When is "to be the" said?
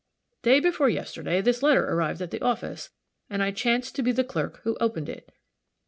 3.97-4.23